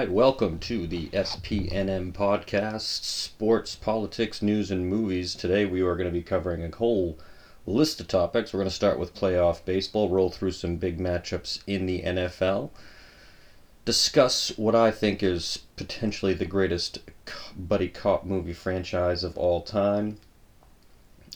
[0.00, 5.34] right, welcome to the SPNM podcast, sports, politics, news, and movies.
[5.34, 7.18] Today we are going to be covering a whole
[7.66, 8.50] list of topics.
[8.50, 12.70] We're going to start with playoff baseball, roll through some big matchups in the NFL,
[13.84, 17.00] discuss what I think is potentially the greatest
[17.54, 20.16] buddy cop movie franchise of all time,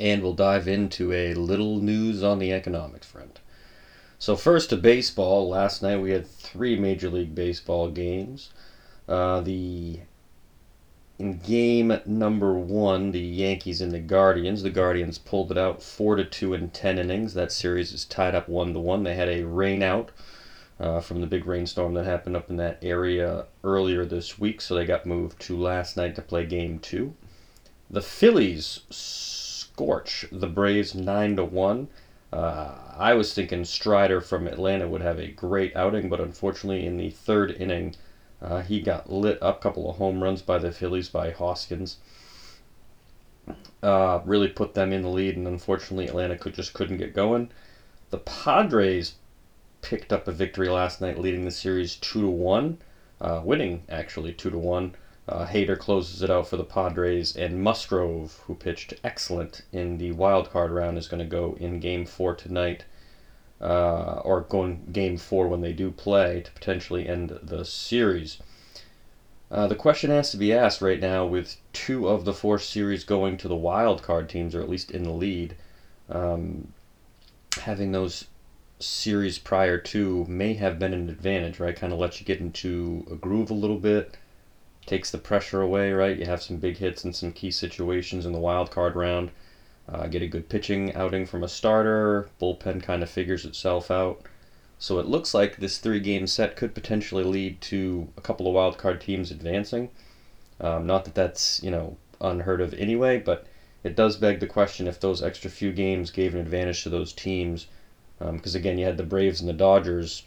[0.01, 3.41] and we'll dive into a little news on the economics front.
[4.19, 5.49] So first to baseball.
[5.49, 8.51] Last night we had three Major League Baseball games.
[9.09, 10.01] Uh, the
[11.19, 14.63] in game number one, the Yankees and the Guardians.
[14.63, 17.35] The Guardians pulled it out four to two in ten innings.
[17.35, 19.05] That series is tied up one to one.
[19.05, 20.11] They had a rain out
[20.81, 24.75] uh, from the big rainstorm that happened up in that area earlier this week, so
[24.75, 27.15] they got moved to last night to play game two.
[27.91, 31.89] The Phillies scorch the Braves nine to one.
[32.35, 36.97] Uh, I was thinking Strider from Atlanta would have a great outing, but unfortunately, in
[36.97, 37.95] the third inning,
[38.43, 39.59] uh, he got lit up.
[39.59, 41.97] A couple of home runs by the Phillies by Hoskins.
[43.83, 47.51] Uh, really put them in the lead, and unfortunately, Atlanta could just couldn't get going.
[48.11, 49.13] The Padres
[49.81, 52.79] picked up a victory last night, leading the series two to one,
[53.21, 54.95] uh, winning actually two to one.
[55.27, 60.13] Uh, Hader closes it out for the Padres, and Musgrove, who pitched excellent in the
[60.13, 62.85] wild card round, is going to go in Game Four tonight,
[63.61, 68.43] uh, or going Game Four when they do play to potentially end the series.
[69.51, 73.03] Uh, the question has to be asked right now, with two of the four series
[73.05, 75.57] going to the wild card teams, or at least in the lead.
[76.11, 76.75] Um,
[77.63, 78.27] having those
[78.79, 81.77] series prior to may have been an advantage, right?
[81.77, 84.19] Kind of lets you get into a groove a little bit
[84.87, 86.19] takes the pressure away, right?
[86.19, 89.31] You have some big hits in some key situations in the wild card round.
[89.89, 92.29] Uh, get a good pitching outing from a starter.
[92.41, 94.23] Bullpen kind of figures itself out.
[94.79, 98.55] So it looks like this three game set could potentially lead to a couple of
[98.55, 99.91] wild card teams advancing.
[100.61, 103.47] Um, not that that's, you know, unheard of anyway, but
[103.83, 107.13] it does beg the question if those extra few games gave an advantage to those
[107.13, 107.67] teams.
[108.19, 110.23] Because um, again, you had the Braves and the Dodgers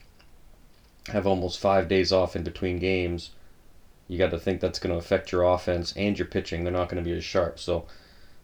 [1.08, 3.32] have almost five days off in between games
[4.08, 6.64] you got to think that's going to affect your offense and your pitching.
[6.64, 7.60] They're not going to be as sharp.
[7.60, 7.86] So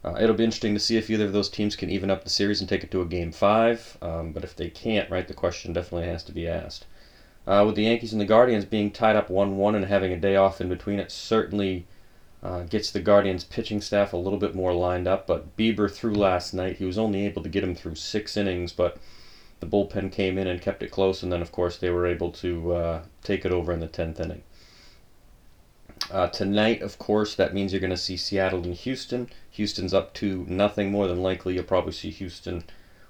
[0.04, 2.30] uh, it'll be interesting to see if either of those teams can even up the
[2.30, 3.96] series and take it to a game five.
[4.02, 6.86] Um, but if they can't, right, the question definitely has to be asked.
[7.46, 10.18] Uh, with the Yankees and the Guardians being tied up 1 1 and having a
[10.18, 11.86] day off in between, it certainly
[12.42, 15.26] uh, gets the Guardians pitching staff a little bit more lined up.
[15.26, 16.76] But Bieber threw last night.
[16.76, 18.98] He was only able to get him through six innings, but
[19.60, 21.22] the bullpen came in and kept it close.
[21.22, 24.20] And then, of course, they were able to uh, take it over in the 10th
[24.20, 24.42] inning.
[26.14, 29.28] Uh, tonight, of course, that means you're going to see Seattle and Houston.
[29.50, 31.54] Houston's up to nothing more than likely.
[31.54, 32.62] You'll probably see Houston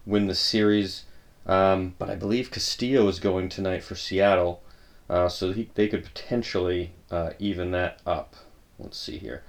[0.07, 1.05] win the series.
[1.45, 4.63] Um, but I believe Castillo is going tonight for Seattle,
[5.11, 8.37] uh, so he, they could potentially uh, even that up.
[8.79, 9.43] Let's see here.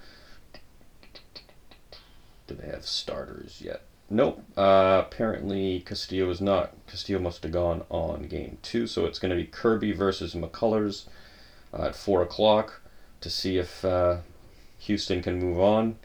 [2.48, 3.84] Do they have starters yet?
[4.10, 4.44] Nope.
[4.58, 6.74] Uh, apparently, Castillo is not.
[6.88, 11.06] Castillo must have gone on game two, so it's going to be Kirby versus McCullers
[11.74, 12.82] uh, at 4 o'clock
[13.22, 14.18] to see if uh,
[14.80, 15.98] Houston can move on.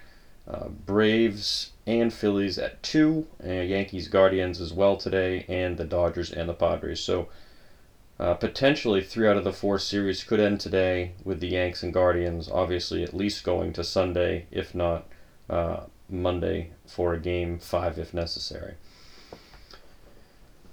[0.48, 6.32] Uh, Braves and Phillies at two, and Yankees Guardians as well today, and the Dodgers
[6.32, 7.00] and the Padres.
[7.00, 7.28] So
[8.18, 11.92] uh, potentially three out of the four series could end today with the Yanks and
[11.92, 12.50] Guardians.
[12.50, 15.06] Obviously, at least going to Sunday, if not
[15.48, 18.74] uh, Monday, for a game five if necessary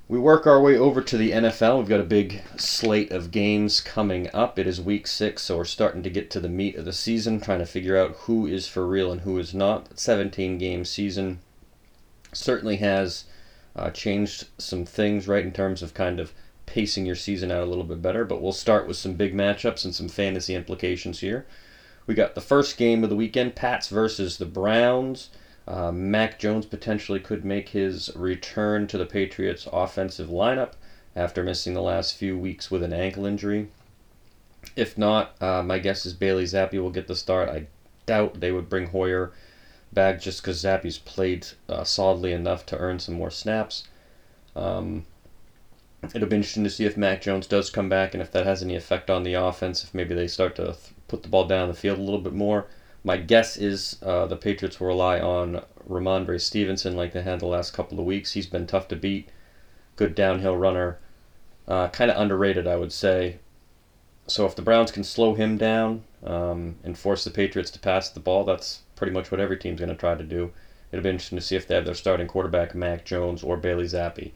[0.09, 1.79] we work our way over to the NFL.
[1.79, 4.57] We've got a big slate of games coming up.
[4.57, 7.41] It is week six, so we're starting to get to the meat of the season,
[7.41, 9.99] trying to figure out who is for real and who is not.
[9.99, 11.39] 17 game season
[12.31, 13.25] certainly has
[13.75, 16.33] uh, changed some things, right, in terms of kind of
[16.65, 18.23] pacing your season out a little bit better.
[18.23, 21.45] But we'll start with some big matchups and some fantasy implications here.
[22.05, 25.29] We got the first game of the weekend Pats versus the Browns.
[25.67, 30.73] Uh, Mac Jones potentially could make his return to the Patriots' offensive lineup
[31.15, 33.67] after missing the last few weeks with an ankle injury.
[34.75, 37.49] If not, uh, my guess is Bailey Zappe will get the start.
[37.49, 37.67] I
[38.05, 39.33] doubt they would bring Hoyer
[39.91, 43.87] back just because Zappe's played uh, solidly enough to earn some more snaps.
[44.55, 45.05] Um,
[46.13, 48.63] it'll be interesting to see if Mac Jones does come back and if that has
[48.63, 50.77] any effect on the offense, if maybe they start to th-
[51.07, 52.67] put the ball down the field a little bit more.
[53.07, 57.45] My guess is uh, the Patriots will rely on Rhamondre Stevenson like they had the
[57.45, 58.33] last couple of weeks.
[58.33, 59.29] He's been tough to beat,
[59.95, 60.99] good downhill runner,
[61.69, 63.37] uh, kind of underrated, I would say.
[64.27, 68.09] So if the Browns can slow him down um, and force the Patriots to pass
[68.09, 70.51] the ball, that's pretty much what every team's going to try to do.
[70.91, 73.85] It'll be interesting to see if they have their starting quarterback Mac Jones or Bailey
[73.85, 74.33] Zappe.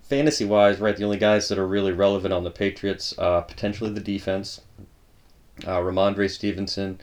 [0.00, 3.90] Fantasy wise, right, the only guys that are really relevant on the Patriots, uh, potentially
[3.90, 4.62] the defense.
[5.66, 7.00] uh, Rhamondre Stevenson.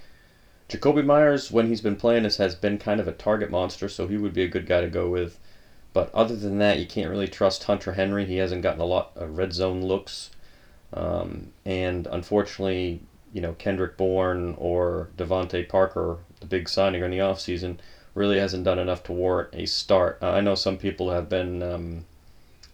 [0.72, 4.08] Jakobi Meyers, when he's been playing, has, has been kind of a target monster, so
[4.08, 5.38] he would be a good guy to go with.
[5.92, 8.26] But other than that, you can't really trust Hunter Henry.
[8.26, 10.30] He hasn't gotten a lot of red zone looks.
[10.94, 13.02] Um, and unfortunately,
[13.34, 17.80] you know, Kendrick Bourne or DeVante Parker, the big signing in the offseason,
[18.16, 20.20] really hasn't done enough to warrant a start.
[20.22, 22.06] Uh, I know some people have been um,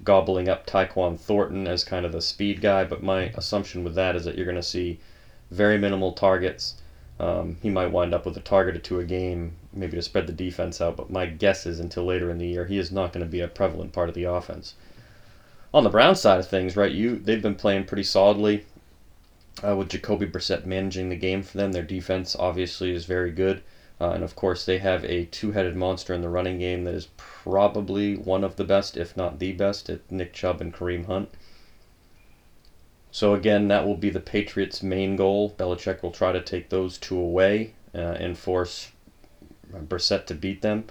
[0.04, 4.16] gobbling up Tyquan Thornton as kind of the speed guy, but my assumption with that
[4.16, 5.00] is that you're going to see
[5.50, 6.76] very minimal targets.
[7.20, 10.28] Um, he might wind up with a target or two a game, maybe to spread
[10.28, 13.12] the defense out, but my guess is until later in the year, he is not
[13.12, 14.76] going to be a prevalent part of the offense.
[15.74, 18.66] On the Brown side of things, right, you they've been playing pretty solidly
[19.66, 21.72] uh, with Jacoby Brissett managing the game for them.
[21.72, 23.64] Their defense obviously is very good.
[24.00, 26.94] Uh, and of course, they have a two headed monster in the running game that
[26.94, 31.08] is probably one of the best, if not the best, at Nick Chubb and Kareem
[31.08, 31.30] Hunt.
[33.18, 35.50] So, again, that will be the Patriots' main goal.
[35.58, 38.92] Belichick will try to take those two away uh, and force
[39.74, 40.86] Brissett to beat them.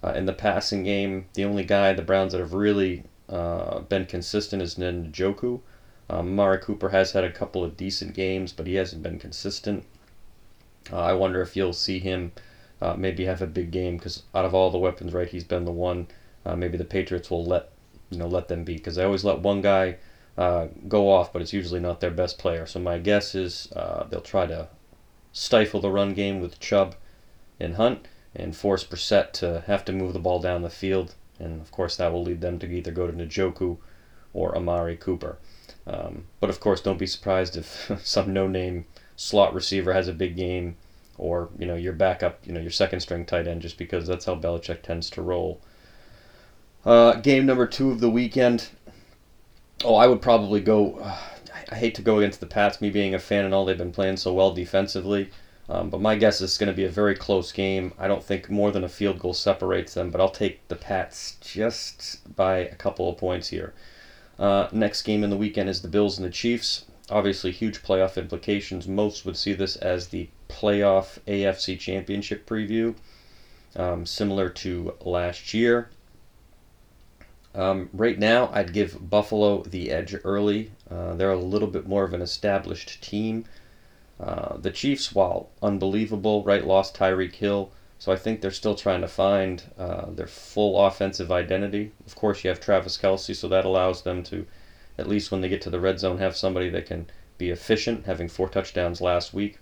[0.00, 4.06] Uh, in the passing game, the only guy the Browns that have really uh, been
[4.06, 5.60] consistent is Njoku.
[6.08, 9.84] Um, Mari Cooper has had a couple of decent games, but he hasn't been consistent.
[10.92, 12.30] Uh, I wonder if you'll see him
[12.80, 15.64] uh, maybe have a big game because out of all the weapons, right, he's been
[15.64, 16.06] the one.
[16.46, 17.70] Uh, maybe the Patriots will let
[18.08, 19.96] you know let them beat because they always let one guy
[20.36, 22.66] uh, go off, but it's usually not their best player.
[22.66, 24.68] So my guess is uh, they'll try to
[25.32, 26.94] stifle the run game with Chubb
[27.60, 31.14] and Hunt and force Brissett to have to move the ball down the field.
[31.38, 33.78] And of course, that will lead them to either go to Njoku
[34.32, 35.38] or Amari Cooper.
[35.86, 38.86] Um, but of course, don't be surprised if some no-name
[39.16, 40.76] slot receiver has a big game,
[41.18, 44.24] or you know your backup, you know your second string tight end, just because that's
[44.24, 45.60] how Belichick tends to roll.
[46.84, 48.70] Uh, game number two of the weekend.
[49.84, 50.96] Oh, I would probably go.
[50.96, 51.18] Uh,
[51.70, 53.92] I hate to go against the Pats, me being a fan and all they've been
[53.92, 55.30] playing so well defensively.
[55.68, 57.92] Um, but my guess is it's going to be a very close game.
[57.98, 61.36] I don't think more than a field goal separates them, but I'll take the Pats
[61.40, 63.72] just by a couple of points here.
[64.38, 66.84] Uh, next game in the weekend is the Bills and the Chiefs.
[67.10, 68.86] Obviously, huge playoff implications.
[68.86, 72.94] Most would see this as the playoff AFC Championship preview,
[73.76, 75.90] um, similar to last year.
[77.54, 80.72] Um, right now, I'd give Buffalo the edge early.
[80.90, 83.44] Uh, they're a little bit more of an established team.
[84.18, 87.72] Uh, the Chiefs, while unbelievable, right, lost Tyreek Hill.
[87.98, 91.92] So I think they're still trying to find uh, their full offensive identity.
[92.06, 94.46] Of course, you have Travis Kelce, so that allows them to,
[94.98, 97.06] at least when they get to the red zone, have somebody that can
[97.38, 99.58] be efficient, having four touchdowns last week.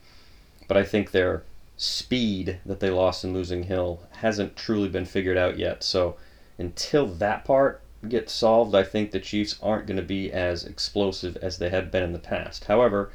[0.69, 1.43] But I think their
[1.77, 5.83] speed that they lost in losing Hill hasn't truly been figured out yet.
[5.83, 6.17] So
[6.61, 11.37] until that part gets solved, I think the Chiefs aren't going to be as explosive
[11.39, 12.65] as they have been in the past.
[12.65, 13.11] However,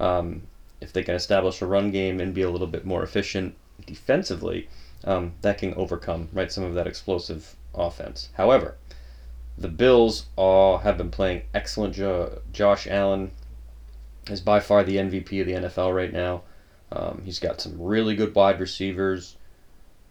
[0.00, 0.42] um,
[0.80, 3.54] if they can establish a run game and be a little bit more efficient
[3.86, 4.68] defensively,
[5.04, 8.30] um, that can overcome right some of that explosive offense.
[8.34, 8.76] However,
[9.58, 11.94] the Bills all have been playing excellent.
[11.94, 13.30] Jo- Josh Allen
[14.28, 16.42] is by far the MVP of the NFL right now.
[16.92, 19.36] Um, he's got some really good wide receivers.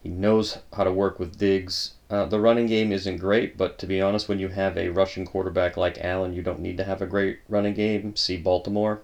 [0.06, 1.94] He knows how to work with Diggs.
[2.08, 5.26] Uh, the running game isn't great, but to be honest, when you have a rushing
[5.26, 8.14] quarterback like Allen, you don't need to have a great running game.
[8.14, 9.00] See Baltimore.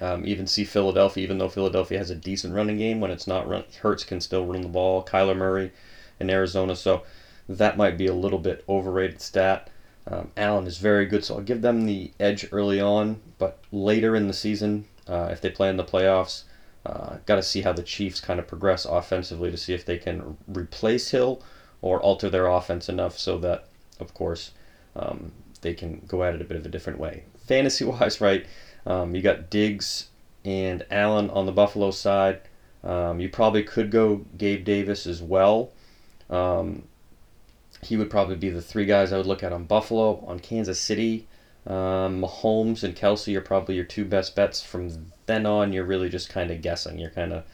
[0.00, 3.48] Um, even see Philadelphia, even though Philadelphia has a decent running game, when it's not
[3.48, 5.04] run, Hurts can still run the ball.
[5.04, 5.72] Kyler Murray
[6.20, 7.02] in Arizona, so
[7.48, 9.68] that might be a little bit overrated stat.
[10.06, 14.14] Um, Allen is very good, so I'll give them the edge early on, but later
[14.14, 16.44] in the season, uh, if they play in the playoffs,
[16.88, 19.98] uh, got to see how the Chiefs kind of progress offensively to see if they
[19.98, 21.42] can replace Hill
[21.82, 23.66] or alter their offense enough so that,
[24.00, 24.52] of course,
[24.96, 27.24] um, they can go at it a bit of a different way.
[27.46, 28.46] Fantasy wise, right?
[28.86, 30.08] Um, you got Diggs
[30.46, 32.40] and Allen on the Buffalo side.
[32.82, 35.72] Um, you probably could go Gabe Davis as well.
[36.30, 36.84] Um,
[37.82, 40.24] he would probably be the three guys I would look at on Buffalo.
[40.26, 41.27] On Kansas City,
[41.68, 44.62] um, Mahomes and Kelce are probably your two best bets.
[44.62, 46.98] From then on, you're really just kind of guessing.
[46.98, 47.44] You're kind of,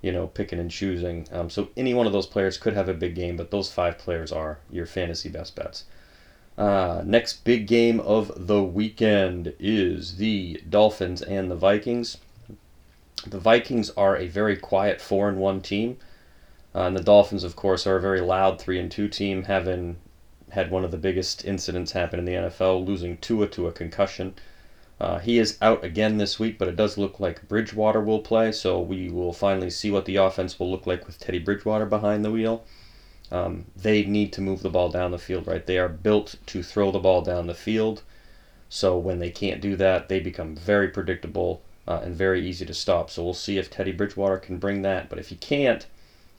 [0.00, 1.26] you know, picking and choosing.
[1.32, 3.98] Um, so any one of those players could have a big game, but those five
[3.98, 5.84] players are your fantasy best bets.
[6.56, 12.18] Uh, next big game of the weekend is the Dolphins and the Vikings.
[13.26, 15.98] The Vikings are a very quiet four and one team,
[16.72, 19.96] uh, and the Dolphins, of course, are a very loud three and two team, having
[20.50, 24.34] had one of the biggest incidents happen in the NFL, losing Tua to a concussion.
[25.00, 28.52] Uh, he is out again this week, but it does look like Bridgewater will play,
[28.52, 32.24] so we will finally see what the offense will look like with Teddy Bridgewater behind
[32.24, 32.64] the wheel.
[33.30, 35.66] Um, they need to move the ball down the field, right?
[35.66, 38.02] They are built to throw the ball down the field.
[38.68, 41.62] So when they can't do that, they become very predictable.
[41.88, 43.10] uh, and very easy to stop.
[43.10, 45.08] So we'll see if Teddy Bridgewater can bring that.
[45.08, 45.86] But if he can't,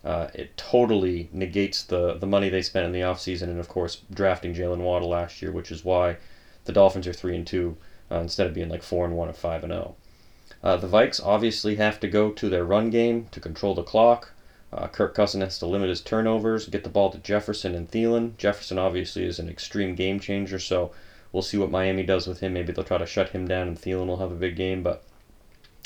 [0.03, 4.01] uh, it totally negates the, the money they spent in the offseason and, of course,
[4.13, 6.17] drafting Jaylen Waddle last year, which is why
[6.65, 7.77] the Dolphins are 3 and 2
[8.11, 9.95] uh, instead of being like 4 and 1 or 5 and 0.
[10.63, 14.31] Uh, the Vikes obviously have to go to their run game to control the clock.
[14.71, 18.35] Uh, Kirk Cousin has to limit his turnovers, get the ball to Jefferson and Thielen.
[18.37, 20.91] Jefferson obviously is an extreme game changer, so
[21.31, 22.53] we'll see what Miami does with him.
[22.53, 24.83] Maybe they'll try to shut him down, and Thielen will have a big game.
[24.83, 25.03] But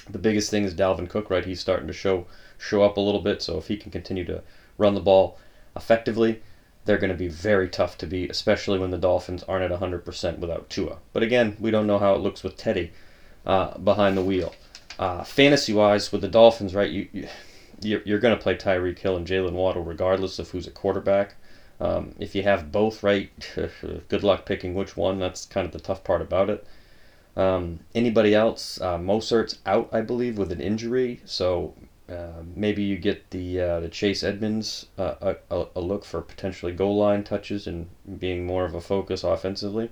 [0.10, 1.46] the biggest thing is Dalvin Cook, right?
[1.46, 2.25] He's starting to show
[2.62, 3.41] show up a little bit.
[3.41, 4.44] So if he can continue to
[4.77, 5.38] run the ball
[5.75, 6.41] effectively,
[6.86, 10.39] they're going to be very tough to beat, especially when the Dolphins aren't at 100%
[10.39, 10.98] without Tua.
[11.13, 12.91] But again, we don't know how it looks with Teddy
[13.46, 14.53] uh, behind the wheel.
[14.98, 16.89] Uh, fantasy wise, with the Dolphins, right?
[16.89, 17.27] You, you
[17.84, 21.36] you're, you're going to play Tyreek Hill and Jaylen Waddle regardless of who's a quarterback.
[21.80, 23.32] Um, if you have both, right,
[24.08, 25.18] good luck picking which one.
[25.18, 26.65] That's kind of the tough part about it.
[27.36, 28.80] Um, anybody else?
[28.80, 31.74] Uh, Mostert's out, I believe, with an injury, so
[32.12, 36.74] uh, maybe you get the uh, the Chase Edmonds uh, a, a, look for potentially
[36.74, 37.89] goal line touches and
[38.20, 39.89] being more of a focus offensively.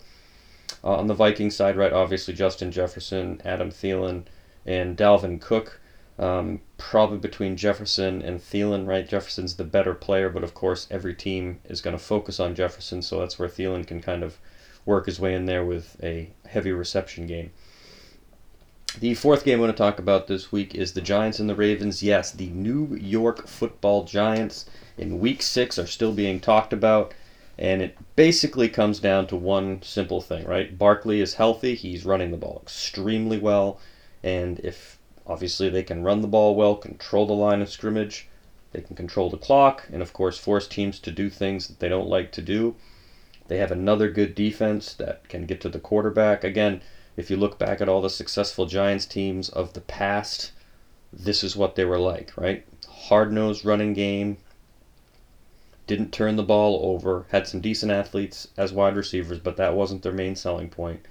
[0.83, 4.23] Uh, on the Viking side, right, obviously Justin Jefferson, Adam Thielen,
[4.65, 5.79] and Dalvin Cook.
[6.17, 9.07] Um, probably between Jefferson and Thielen, right?
[9.07, 13.01] Jefferson's the better player, but of course every team is going to focus on Jefferson,
[13.01, 14.37] so that's where Thielen can kind of
[14.85, 17.51] work his way in there with a heavy reception game.
[18.97, 21.55] The fourth game I want to talk about this week is the Giants and the
[21.55, 22.01] Ravens.
[22.01, 24.65] Yes, the New York football Giants
[24.97, 27.13] in week six are still being talked about,
[27.57, 30.75] and it basically comes down to one simple thing, right?
[30.75, 33.79] Barkley is healthy, he's running the ball extremely well,
[34.23, 38.27] and if obviously they can run the ball well, control the line of scrimmage,
[38.71, 41.89] they can control the clock, and of course force teams to do things that they
[41.89, 42.75] don't like to do.
[43.47, 46.43] They have another good defense that can get to the quarterback.
[46.43, 46.81] Again,
[47.19, 50.53] if you look back at all the successful Giants teams of the past,
[51.11, 52.65] this is what they were like, right?
[52.87, 54.37] Hard nosed running game,
[55.85, 60.01] didn't turn the ball over, had some decent athletes as wide receivers, but that wasn't
[60.01, 61.05] their main selling point.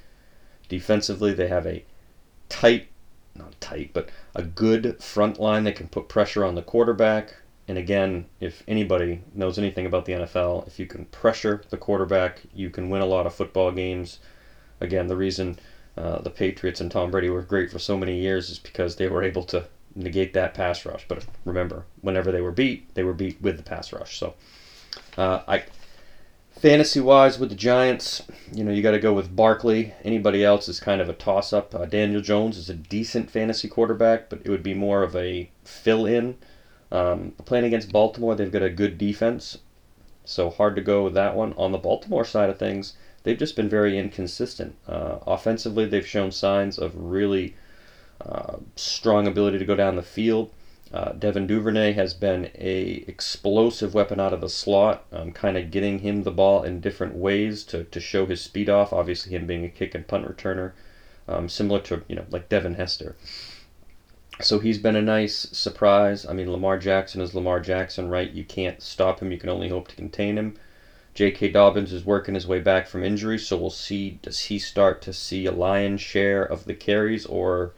[0.70, 1.84] Defensively, they have a
[2.48, 2.88] tight,
[3.34, 7.34] not tight, but a good front line that can put pressure on the quarterback.
[7.66, 12.40] And again, if anybody knows anything about the NFL, if you can pressure the quarterback,
[12.54, 14.20] you can win a lot of football games.
[14.80, 15.58] Again, the reason
[15.98, 19.08] uh, the Patriots and Tom Brady were great for so many years is because they
[19.08, 21.04] were able to negate that pass rush.
[21.08, 24.18] But remember, whenever they were beat, they were beat with the pass rush.
[24.18, 24.34] So,
[25.16, 25.64] uh, I
[26.52, 29.94] fantasy wise with the Giants, you know, you got to go with Barkley.
[30.04, 31.74] Anybody else is kind of a toss up.
[31.74, 35.50] Uh, Daniel Jones is a decent fantasy quarterback, but it would be more of a
[35.64, 36.36] fill in.
[36.90, 39.58] Um, playing against Baltimore, they've got a good defense,
[40.24, 41.54] so hard to go with that one.
[41.56, 44.74] On the Baltimore side of things, they've just been very inconsistent.
[44.86, 47.54] Uh, offensively, they've shown signs of really
[48.20, 50.50] uh, strong ability to go down the field.
[50.92, 55.70] Uh, Devin Duvernay has been a explosive weapon out of the slot, um, kind of
[55.70, 58.92] getting him the ball in different ways to, to show his speed off.
[58.92, 60.72] Obviously, him being a kick and punt returner,
[61.28, 63.16] um, similar to you know like Devin Hester.
[64.40, 66.24] So he's been a nice surprise.
[66.24, 68.30] I mean, Lamar Jackson is Lamar Jackson, right?
[68.30, 69.30] You can't stop him.
[69.30, 70.56] You can only hope to contain him.
[71.18, 71.48] J.K.
[71.48, 74.20] Dobbins is working his way back from injury, so we'll see.
[74.22, 77.72] Does he start to see a lion's share of the carries, or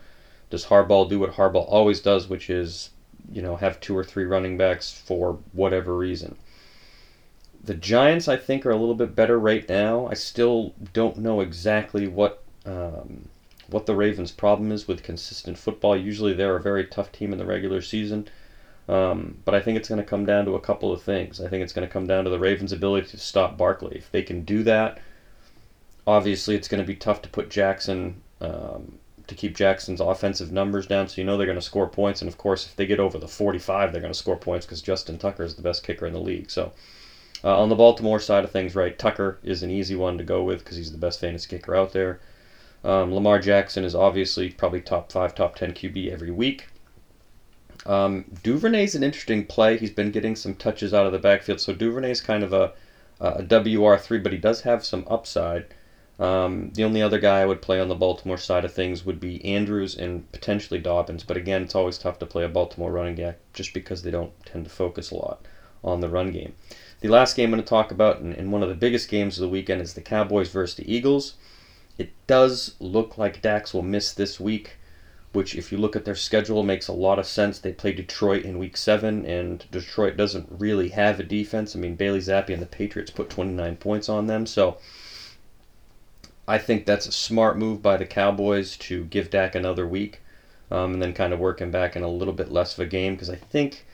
[0.51, 2.91] does Harbaugh do what Harbaugh always does, which is,
[3.33, 6.37] you know, have two or three running backs for whatever reason?
[7.65, 10.07] The Giants, I think, are a little bit better right now.
[10.09, 13.31] I still don't know exactly what um,
[13.71, 15.97] what the Ravens' problem is with consistent football.
[15.97, 18.29] Usually, they're a very tough team in the regular season.
[18.91, 21.41] Um, but I think it's going to come down to a couple of things.
[21.41, 23.97] I think it's going to come down to the Ravens' ability to stop Barkley.
[23.97, 24.99] If they can do that,
[26.09, 30.89] obviously it's going to be tough to put Jackson, um, to keep Jackson's offensive numbers
[30.89, 31.07] down.
[31.07, 32.21] So you know they're going to score points.
[32.21, 34.83] And of course, if they get over the 45, they're going to score points because
[34.83, 36.51] Justin Tucker is the best kicker in the league.
[36.51, 36.73] So
[37.45, 40.43] uh, on the Baltimore side of things, right, Tucker is an easy one to go
[40.43, 42.19] with because he's the best fantasy kicker out there.
[42.83, 46.67] Um, Lamar Jackson is obviously probably top five, top 10 QB every week.
[47.87, 49.79] Um, Duvernay's an interesting play.
[49.79, 52.73] He's been getting some touches out of the backfield, so Duvernay's kind of a,
[53.21, 55.67] a WR3, but he does have some upside.
[56.19, 59.19] Um, the only other guy I would play on the Baltimore side of things would
[59.19, 63.15] be Andrews and potentially Dobbins, but again, it's always tough to play a Baltimore running
[63.15, 65.47] back just because they don't tend to focus a lot
[65.83, 66.55] on the run game.
[67.01, 69.39] The last game I'm going to talk about, and, and one of the biggest games
[69.39, 71.35] of the weekend, is the Cowboys versus the Eagles.
[71.97, 74.77] It does look like Dax will miss this week
[75.33, 77.59] which, if you look at their schedule, makes a lot of sense.
[77.59, 81.77] They play Detroit in week seven, and Detroit doesn't really have a defense.
[81.77, 84.79] I mean, Bailey Zappe and the Patriots put 29 points on them, so
[86.49, 90.21] I think that's a smart move by the Cowboys to give Dak another week.
[90.71, 93.15] um, and then kind of working back in a little bit less of a game
[93.15, 93.87] because I think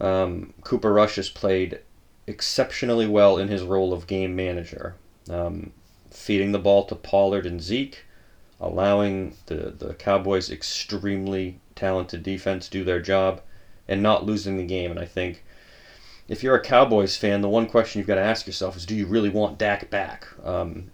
[0.00, 1.80] um, Cooper Rush has played
[2.26, 4.94] exceptionally well in his role of game manager,
[5.30, 5.72] um,
[6.10, 8.04] feeding the ball to Pollard and Zeke,
[8.60, 13.40] allowing the, the Cowboys' extremely talented defense do their job,
[13.86, 14.90] and not losing the game.
[14.90, 15.42] And I think
[16.28, 18.94] if you're a Cowboys fan, the one question you've got to ask yourself is do
[18.94, 20.26] you really want Dak back?
[20.44, 20.90] Um,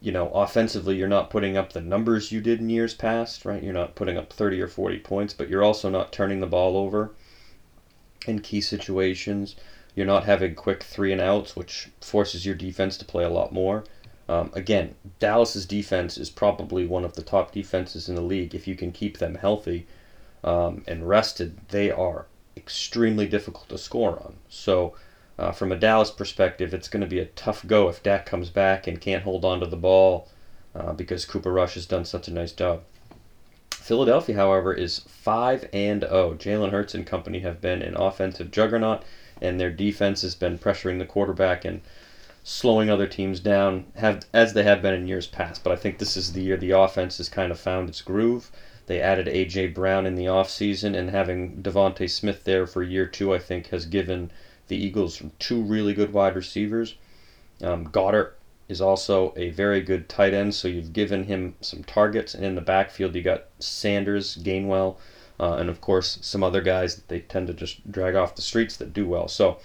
[0.00, 3.62] you know, offensively, you're not putting up the numbers you did in years past, right?
[3.62, 6.76] You're not putting up 30 or 40 points, but you're also not turning the ball
[6.76, 7.10] over
[8.26, 9.56] in key situations.
[9.94, 13.52] You're not having quick three and outs, which forces your defense to play a lot
[13.52, 13.84] more.
[14.28, 18.54] Um, again, Dallas's defense is probably one of the top defenses in the league.
[18.54, 19.86] If you can keep them healthy
[20.42, 22.26] um, and rested, they are
[22.56, 24.36] extremely difficult to score on.
[24.48, 24.94] So,
[25.38, 28.50] uh, from a Dallas perspective, it's going to be a tough go if Dak comes
[28.50, 30.28] back and can't hold on to the ball
[30.74, 32.82] uh, because Cooper Rush has done such a nice job.
[33.70, 36.36] Philadelphia, however, is 5 and 0.
[36.38, 39.02] Jalen Hurts and company have been an offensive juggernaut,
[39.42, 41.82] and their defense has been pressuring the quarterback and
[42.46, 45.64] slowing other teams down, have as they have been in years past.
[45.64, 48.50] But I think this is the year the offense has kind of found its groove.
[48.86, 49.68] They added A.J.
[49.68, 53.86] Brown in the offseason, and having DeVonta Smith there for year two, I think, has
[53.86, 54.30] given
[54.68, 56.96] the Eagles two really good wide receivers.
[57.62, 58.32] Um, Goedert
[58.68, 62.34] is also a very good tight end, so you've given him some targets.
[62.34, 64.96] And in the backfield, you got Sanders, Gainwell,
[65.40, 68.42] uh, and of course, some other guys that they tend to just drag off the
[68.42, 69.28] streets that do well.
[69.28, 69.58] So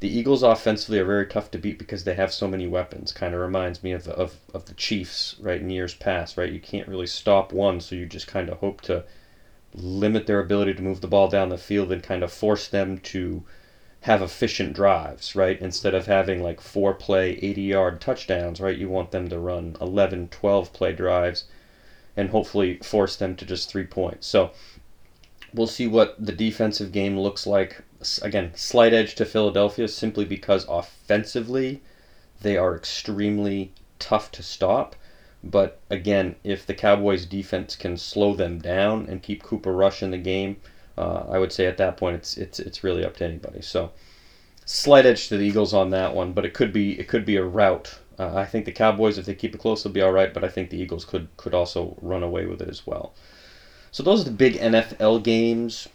[0.00, 3.12] the Eagles offensively are very tough to beat because they have so many weapons.
[3.12, 6.50] Kind of reminds me of, of, of the Chiefs, right, in years past, right?
[6.52, 9.04] You can't really stop one, so you just kind of hope to
[9.74, 12.98] limit their ability to move the ball down the field and kind of force them
[12.98, 13.44] to
[14.00, 15.60] have efficient drives, right?
[15.60, 18.78] Instead of having like four play, 80 yard touchdowns, right?
[18.78, 21.44] You want them to run 11, 12 play drives
[22.16, 24.26] and hopefully force them to just three points.
[24.26, 24.52] So
[25.52, 27.82] we'll see what the defensive game looks like
[28.22, 31.82] again, slight edge to Philadelphia simply because offensively
[32.40, 34.96] they are extremely tough to stop.
[35.42, 40.10] But again, if the Cowboys defense can slow them down and keep Cooper Rush in
[40.10, 40.56] the game,
[40.98, 43.62] uh, I would say at that point it's it's it's really up to anybody.
[43.62, 43.92] So
[44.66, 47.36] slight edge to the Eagles on that one, but it could be it could be
[47.36, 47.98] a rout.
[48.18, 50.32] Uh, I think the Cowboys, if they keep it close, will be all right.
[50.32, 53.14] But I think the Eagles could could also run away with it as well.
[53.90, 55.88] So those are the big NFL games.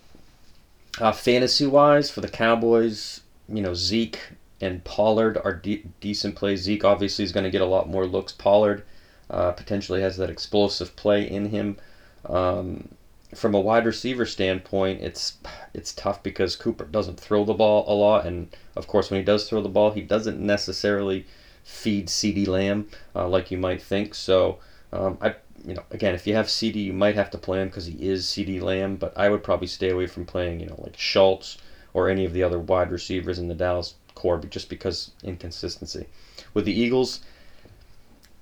[1.00, 4.20] Uh, fantasy wise, for the Cowboys, you know, Zeke
[4.62, 6.62] and Pollard are de- decent plays.
[6.62, 8.32] Zeke obviously is going to get a lot more looks.
[8.32, 8.84] Pollard
[9.30, 11.78] uh, potentially has that explosive play in him.
[12.26, 12.90] Um,
[13.34, 15.38] from a wide receiver standpoint, it's
[15.74, 19.26] it's tough because Cooper doesn't throw the ball a lot, and of course, when he
[19.26, 21.26] does throw the ball, he doesn't necessarily
[21.64, 24.16] feed CeeDee Lamb uh, like you might think.
[24.16, 24.60] So
[24.94, 27.70] um, I you know, again, if you have CeeDee, you might have to play him
[27.70, 30.80] because he is CeeDee Lamb, but I would probably stay away from playing, you know,
[30.80, 31.58] like Schultz
[31.94, 36.06] or any of the other wide receivers in the Dallas core just because inconsistency.
[36.54, 37.22] With the Eagles,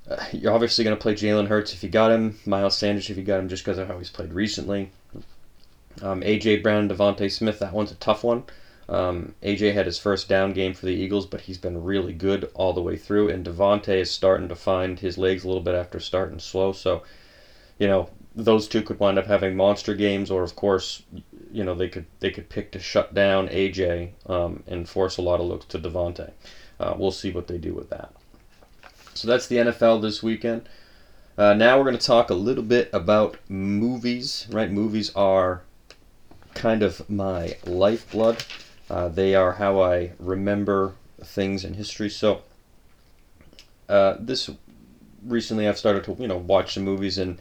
[0.10, 3.18] uh, you're obviously going to play Jalen Hurts if you got him, Miles Sanders if
[3.18, 4.92] you got him, just because of how he's played recently.
[6.02, 8.44] Um, AJ Brown, DeVonta Smith, that one's a tough one.
[8.94, 12.52] Um, AJ had his first down game for the Eagles, but he's been really good
[12.54, 13.30] all the way through.
[13.30, 16.74] And DeVonta is starting to find his legs a little bit after starting slow.
[16.74, 17.02] So,
[17.80, 21.02] you know, those two could wind up having monster games, or of course,
[21.52, 25.24] you know, they could they could pick to shut down AJ um, and force a
[25.24, 26.32] lot of looks to DeVonta.
[26.80, 28.14] Uh, we'll see what they do with that.
[29.16, 30.70] So that's the NFL this weekend.
[31.36, 34.46] Uh, now we're going to talk a little bit about movies.
[34.52, 35.64] Right, movies are
[36.54, 38.44] kind of my lifeblood.
[38.90, 42.10] Uh, they are how I remember things in history.
[42.10, 42.42] So
[43.90, 44.50] uh, this
[45.26, 47.40] recently I've started to you know watch some movies and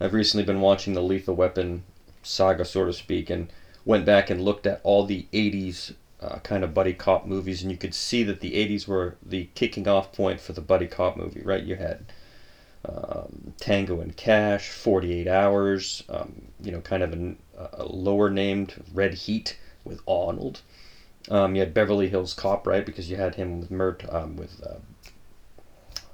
[0.00, 1.82] I've recently been watching the Lethal Weapon
[2.22, 3.52] saga, so to speak, and
[3.84, 7.70] went back and looked at all the 80s uh, kind of buddy cop movies, and
[7.70, 11.16] you could see that the 80s were the kicking off point for the buddy cop
[11.16, 11.62] movie, right?
[11.62, 12.12] You had
[12.84, 17.38] um, Tango and Cash, 48 Hours, um, you know, kind of an,
[17.72, 20.60] a lower named Red Heat with Arnold.
[21.30, 22.84] Um, you had Beverly Hills Cop, right?
[22.84, 24.78] Because you had him with Mert, um, with uh,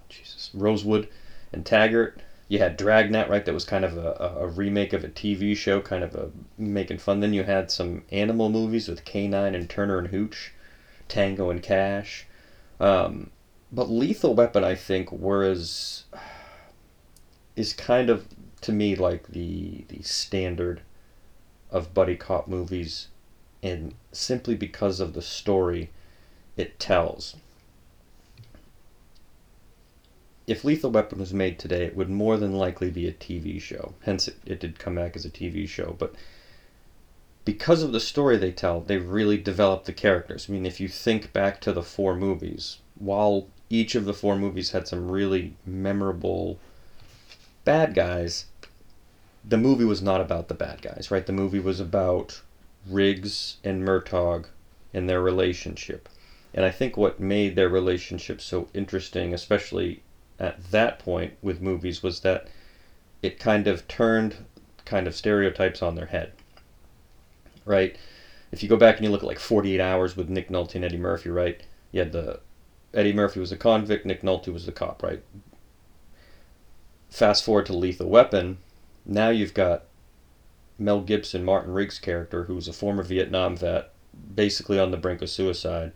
[0.09, 1.09] Jesus Rosewood
[1.53, 2.21] and Taggart.
[2.49, 3.45] You had Dragnet, right?
[3.45, 6.99] That was kind of a, a remake of a TV show, kind of a making
[6.99, 7.21] fun.
[7.21, 10.53] Then you had some animal movies with K-9 and Turner and Hooch,
[11.09, 12.27] Tango and Cash.
[12.81, 13.31] Um,
[13.73, 16.05] but Lethal Weapon, I think, whereas
[17.57, 18.27] is kind of
[18.61, 20.81] to me like the the standard
[21.71, 23.09] of buddy cop movies
[23.65, 25.91] and simply because of the story
[26.57, 27.35] it tells.
[30.47, 33.95] if Lethal Weapon was made today, it would more than likely be a TV show.
[34.03, 35.97] Hence, it, it did come back as a TV show.
[35.99, 36.15] But
[37.45, 40.47] because of the story they tell, they really developed the characters.
[40.49, 44.37] I mean, if you think back to the four movies, while each of the four
[44.37, 46.59] movies had some really memorable
[47.65, 48.45] bad guys,
[49.43, 51.25] the movie was not about the bad guys, right?
[51.25, 52.43] The movie was about
[52.89, 54.47] Riggs and Murtaugh
[54.93, 56.09] and their relationship.
[56.53, 60.03] And I think what made their relationship so interesting, especially
[60.39, 62.49] at that point with movies, was that
[63.23, 64.37] it kind of turned
[64.85, 66.33] kind of stereotypes on their head.
[67.65, 67.97] Right?
[68.53, 70.85] If you go back and you look at like 48 Hours with Nick Nolte and
[70.85, 71.61] Eddie Murphy, right?
[71.91, 72.41] You had the
[72.93, 75.23] Eddie Murphy was the convict, Nick Nolte was the cop, right?
[77.11, 78.59] Fast forward to Lethal Weapon,
[79.05, 79.85] now you've got
[80.79, 83.91] Mel Gibson, Martin Riggs' character, who's a former Vietnam vet,
[84.35, 85.93] basically on the brink of suicide,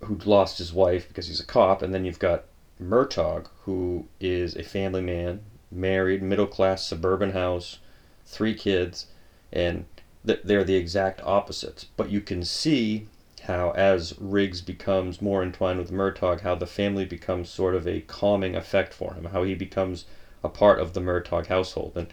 [0.00, 2.44] who lost his wife because he's a cop, and then you've got
[2.80, 7.78] Murtaugh, who is a family man, married, middle class, suburban house,
[8.24, 9.06] three kids,
[9.52, 9.86] and
[10.24, 11.84] they're the exact opposites.
[11.84, 13.06] But you can see
[13.42, 18.00] how, as Riggs becomes more entwined with Murtaugh, how the family becomes sort of a
[18.02, 20.04] calming effect for him, how he becomes
[20.42, 21.92] a part of the Murtaugh household.
[21.94, 22.08] And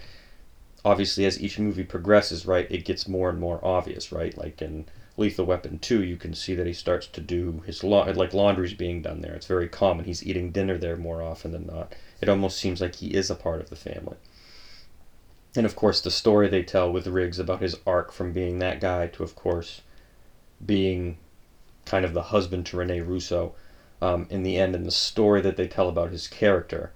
[0.86, 4.38] obviously, as each movie progresses, right, it gets more and more obvious, right?
[4.38, 4.86] Like in
[5.18, 8.74] Lethal Weapon 2, you can see that he starts to do his law, like laundry's
[8.74, 9.34] being done there.
[9.34, 10.06] It's very common.
[10.06, 11.94] He's eating dinner there more often than not.
[12.22, 14.18] It almost seems like he is a part of the family.
[15.56, 18.82] And of course, the story they tell with Riggs about his arc from being that
[18.82, 19.82] guy to, of course,
[20.66, 21.18] being
[21.86, 23.54] kind of the husband to Rene Russo
[24.02, 26.92] um, in the end, and the story that they tell about his character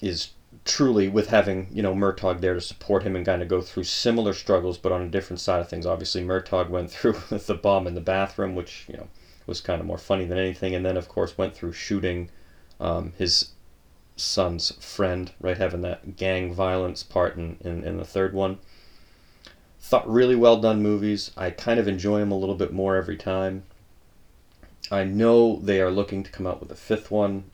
[0.00, 0.30] is
[0.64, 3.84] truly with having you know Murtaugh there to support him and kind of go through
[3.84, 5.86] similar struggles, but on a different side of things.
[5.86, 9.08] Obviously, Murtaugh went through the bomb in the bathroom, which you know
[9.46, 12.30] was kind of more funny than anything, and then of course went through shooting
[12.80, 13.52] um, his
[14.16, 18.58] son's friend, right, having that gang violence part in, in, in the third one.
[19.80, 21.30] Thought really well done movies.
[21.36, 23.62] I kind of enjoy them a little bit more every time.
[24.90, 27.44] I know they are looking to come out with a fifth one.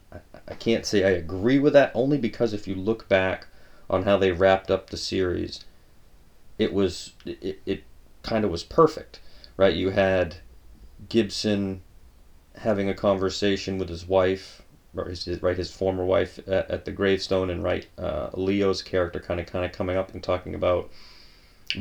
[0.48, 3.46] I, can't say I agree with that only because if you look back
[3.88, 5.61] on how they wrapped up the series,
[6.59, 7.83] it was it, it
[8.22, 9.20] kind of was perfect,
[9.57, 9.74] right?
[9.74, 10.37] You had
[11.09, 11.83] Gibson
[12.57, 14.62] having a conversation with his wife,
[14.96, 19.20] or his, right his former wife at, at the gravestone, and right uh, Leo's character
[19.20, 20.90] kind of kind of coming up and talking about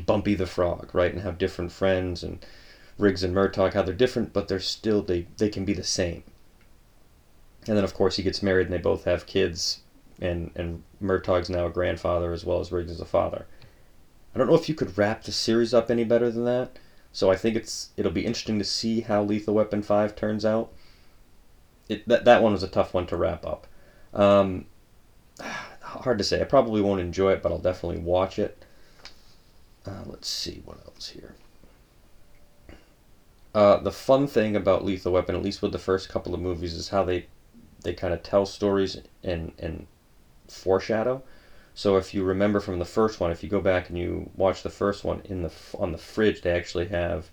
[0.06, 2.44] Bumpy the Frog, right, and how different friends and
[2.98, 6.24] Riggs and Murtaugh, how they're different, but they're still they they can be the same.
[7.68, 9.80] And then of course he gets married and they both have kids,
[10.20, 13.46] and and Murtaugh's now a grandfather as well as Riggs is a father.
[14.34, 16.78] I don't know if you could wrap the series up any better than that.
[17.12, 20.74] So I think it's it'll be interesting to see how Lethal Weapon Five turns out.
[21.88, 23.68] It that that one was a tough one to wrap up.
[24.14, 24.66] Um,
[25.82, 26.42] hard to say.
[26.42, 28.66] I probably won't enjoy it, but I'll definitely watch it.
[29.86, 31.36] Uh, let's see what else here.
[33.54, 36.74] Uh, the fun thing about Lethal Weapon, at least with the first couple of movies,
[36.74, 37.28] is how they
[37.84, 39.88] they kind of tell stories and and
[40.48, 41.22] foreshadow.
[41.76, 44.64] So if you remember from the first one, if you go back and you watch
[44.64, 47.30] the first one in the on the fridge, they actually have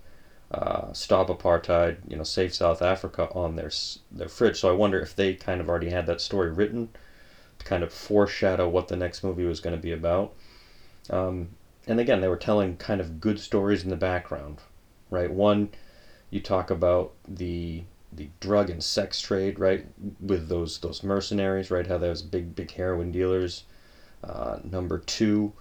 [0.50, 3.70] uh, "Stop Apartheid," you know, "Save South Africa" on their
[4.10, 4.58] their fridge.
[4.58, 6.88] So I wonder if they kind of already had that story written
[7.58, 10.34] to kind of foreshadow what the next movie was going to be about.
[11.10, 11.50] Um,
[11.86, 14.60] and again, they were telling kind of good stories in the background,
[15.10, 15.30] right?
[15.30, 15.70] One,
[16.30, 19.86] you talk about the the drug and sex trade, right?
[20.20, 21.86] With those those mercenaries, right?
[21.86, 23.64] How those big big heroin dealers.
[24.22, 25.52] Uh, number two,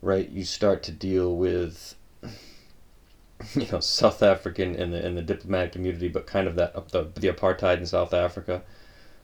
[0.00, 0.28] right?
[0.28, 1.94] You start to deal with
[3.54, 7.10] you know South African and the and the diplomatic community, but kind of that the
[7.14, 8.62] the apartheid in South Africa.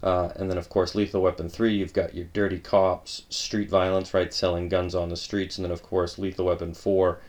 [0.03, 4.13] Uh, and then, of course, Lethal Weapon 3, you've got your dirty cops, street violence,
[4.13, 5.57] right, selling guns on the streets.
[5.57, 7.21] And then, of course, Lethal Weapon 4,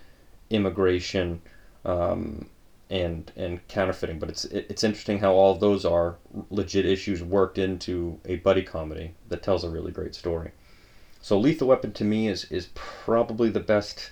[0.50, 1.42] immigration
[1.86, 2.50] um,
[2.94, 4.20] and and counterfeiting.
[4.20, 6.16] But it's it's interesting how all those are
[6.52, 10.52] legit issues worked into a buddy comedy that tells a really great story.
[11.20, 14.12] So Lethal Weapon to me is is probably the best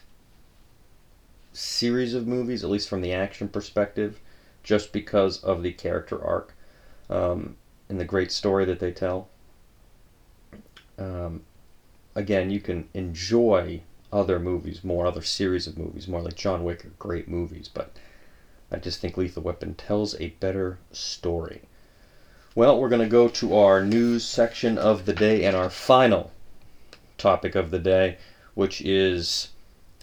[1.53, 4.19] series of movies, at least from the action perspective,
[4.63, 6.55] just because of the character arc.
[7.09, 7.55] Um,
[7.87, 9.27] and the great story that they tell.
[10.97, 11.41] Um,
[12.15, 13.81] again, you can enjoy
[14.13, 17.91] other movies more, other series of movies more, like John Wick are great movies, but
[18.71, 21.63] I just think Lethal Weapon tells a better story.
[22.55, 26.31] Well, we're going to go to our news section of the day and our final
[27.17, 28.17] topic of the day,
[28.53, 29.49] which is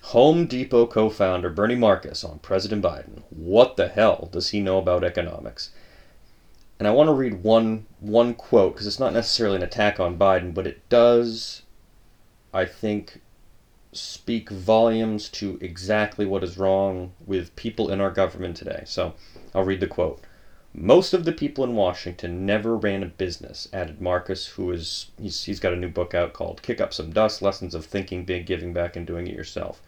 [0.02, 3.22] Home Depot co founder Bernie Marcus on President Biden.
[3.30, 5.70] What the hell does he know about economics?
[6.78, 10.18] and I want to read one one quote because it's not necessarily an attack on
[10.18, 11.62] Biden, but it does,
[12.54, 13.20] I think,
[13.92, 18.82] speak volumes to exactly what is wrong with people in our government today.
[18.86, 19.14] So
[19.54, 20.20] I'll read the quote.
[20.74, 25.44] Most of the people in Washington never ran a business, added Marcus, who is he's,
[25.44, 28.46] he's got a new book out called Kick Up Some Dust Lessons of Thinking Big,
[28.46, 29.80] Giving Back, and Doing It Yourself.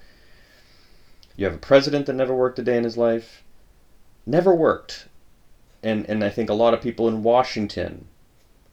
[1.36, 3.42] You have a president that never worked a day in his life,
[4.26, 5.06] never worked.
[5.82, 8.06] And, and I think a lot of people in Washington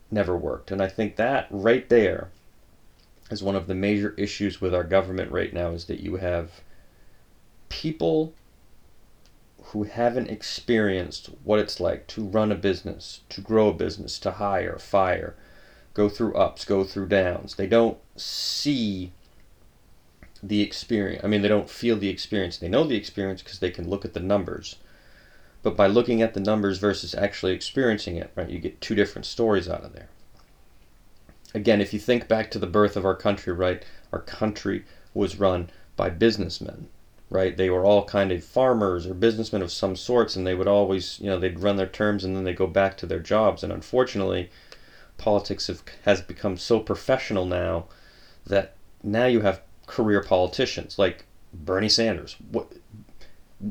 [0.10, 0.72] never worked.
[0.72, 2.30] And I think that right there
[3.30, 6.62] is one of the major issues with our government right now is that you have
[7.70, 8.34] people
[9.72, 14.32] who haven't experienced what it's like to run a business, to grow a business, to
[14.32, 15.36] hire, fire,
[15.94, 17.56] go through ups, go through downs.
[17.56, 19.12] They don't see
[20.42, 21.24] the experience.
[21.24, 22.58] I mean, they don't feel the experience.
[22.58, 24.78] They know the experience because they can look at the numbers.
[25.64, 29.26] But by looking at the numbers versus actually experiencing it, right, you get two different
[29.26, 30.08] stories out of there.
[31.54, 35.40] Again, if you think back to the birth of our country, right, our country was
[35.40, 36.90] run by businessmen
[37.30, 37.58] right?
[37.58, 41.20] They were all kind of farmers or businessmen of some sorts, and they would always,
[41.20, 43.64] you know, they'd run their terms and then they go back to their jobs.
[43.64, 44.50] And unfortunately,
[45.18, 47.86] politics have, has become so professional now
[48.46, 52.38] that now you have career politicians like Bernie Sanders.
[52.52, 52.72] What,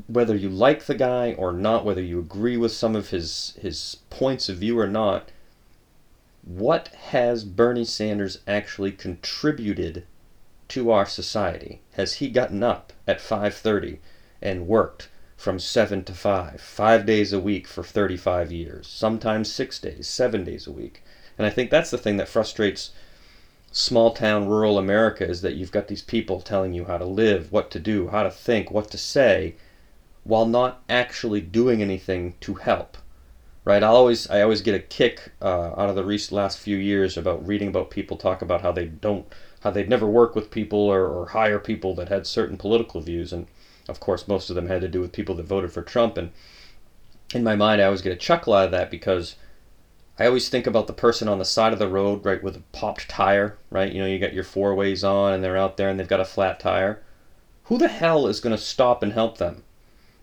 [0.08, 3.98] whether you like the guy or not, whether you agree with some of his his
[4.10, 5.30] points of view or not,
[6.46, 10.04] what has Bernie Sanders actually contributed
[10.68, 11.80] to our society?
[11.94, 13.98] Has he gotten up at 5:30
[14.40, 19.80] and worked from 7 to 5 5 days a week for 35 years sometimes 6
[19.80, 21.02] days 7 days a week?
[21.36, 22.92] And i think that's the thing that frustrates
[23.72, 27.50] small town rural america is that you've got these people telling you how to live
[27.50, 29.56] what to do how to think what to say
[30.22, 32.98] while not actually doing anything to help
[33.66, 36.78] right i always i always get a kick uh, out of the recent last few
[36.78, 39.26] years about reading about people talk about how they don't
[39.66, 43.32] how they'd never work with people or, or hire people that had certain political views.
[43.32, 43.48] And
[43.88, 46.16] of course, most of them had to do with people that voted for Trump.
[46.16, 46.30] And
[47.34, 49.34] in my mind, I always get a chuckle out of that because
[50.20, 52.62] I always think about the person on the side of the road, right, with a
[52.70, 53.92] popped tire, right?
[53.92, 56.20] You know, you got your four ways on and they're out there and they've got
[56.20, 57.02] a flat tire.
[57.64, 59.64] Who the hell is going to stop and help them?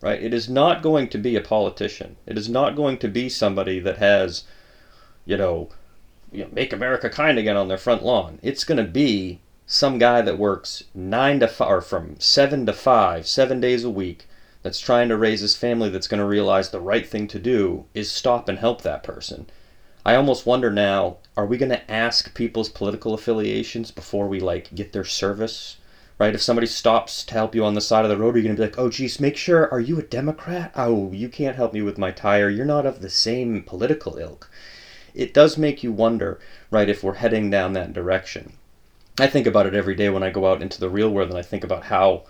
[0.04, 0.22] Right?
[0.22, 2.18] It is not going to be a politician.
[2.26, 4.44] It is not going to be somebody that has,
[5.26, 5.70] you know,
[6.30, 8.38] you know, make America kind again on their front lawn.
[8.42, 12.74] It's going to be some guy that works nine to five, or from seven to
[12.74, 14.28] five, seven days a week,
[14.62, 17.86] that's trying to raise his family, that's going to realize the right thing to do
[17.94, 19.46] is stop and help that person.
[20.06, 24.76] I almost wonder now, are we going to ask people's political affiliations before we like
[24.76, 25.78] get their service?
[26.20, 26.36] Right?
[26.36, 28.56] If somebody stops to help you on the side of the road, are you going
[28.56, 30.72] to be like, oh, geez, make sure, are you a Democrat?
[30.76, 32.50] Oh, you can't help me with my tire.
[32.50, 34.50] You're not of the same political ilk
[35.14, 36.40] it does make you wonder,
[36.72, 38.54] right, if we're heading down that direction.
[39.20, 41.38] I think about it every day when I go out into the real world and
[41.38, 42.24] I think about how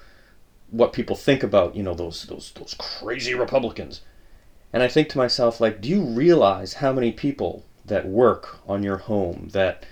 [0.70, 4.02] what people think about, you know, those those those crazy Republicans.
[4.74, 8.84] And I think to myself, like, do you realize how many people that work on
[8.84, 9.86] your home, that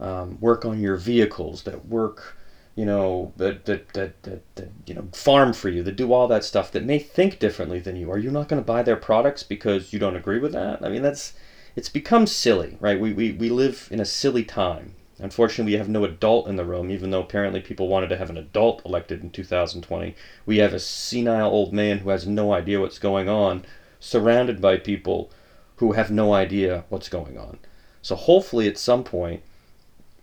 [0.00, 2.36] um, work on your vehicles, that work,
[2.76, 6.44] you know, that, that, that, that, you know, farm for you, that do all that
[6.44, 8.10] stuff, that may think differently than you?
[8.10, 10.84] Are you not going to buy their products because you don't agree with that?
[10.84, 11.32] I mean, that's
[11.74, 13.00] it's become silly, right?
[13.00, 14.94] We, we, we live in a silly time.
[15.18, 18.28] Unfortunately, we have no adult in the room, even though apparently people wanted to have
[18.28, 20.14] an adult elected in 2020.
[20.44, 23.64] We have a senile old man who has no idea what's going on,
[24.00, 25.30] surrounded by people
[25.76, 27.58] who have no idea what's going on.
[28.02, 29.42] So hopefully, at some point,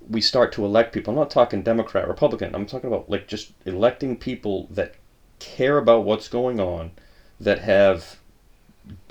[0.10, 1.12] we start to elect people.
[1.12, 2.56] I'm not talking Democrat, Republican.
[2.56, 4.96] I'm talking about like just electing people that
[5.40, 6.92] care about what's going on,
[7.40, 8.20] that have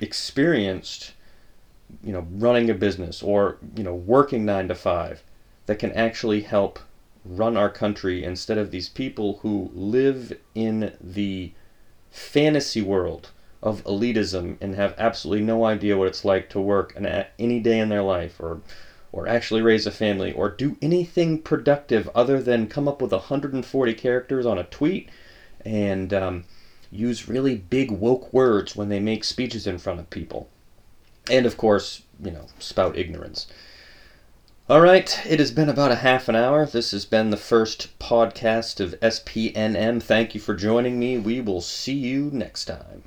[0.00, 1.12] experienced
[2.02, 5.22] you know, running a business or, you know, working nine to five
[5.66, 6.78] that can actually help
[7.24, 11.52] run our country instead of these people who live in the
[12.10, 13.30] fantasy world
[13.62, 17.78] of elitism and have absolutely no idea what it's like to work an, any day
[17.78, 18.60] in their life or
[19.12, 23.94] or actually raise a family or do anything productive other than come up with 140
[23.94, 25.08] characters on a tweet
[25.64, 26.44] and um,
[26.90, 30.48] use really big woke words when they make speeches in front of people
[31.30, 33.46] and of course, you know, spout ignorance.
[34.68, 36.64] All right, it has been about a half an hour.
[36.66, 40.02] This has been the first podcast of SPNM.
[40.02, 41.18] Thank you for joining me.
[41.18, 43.02] We will see you next time.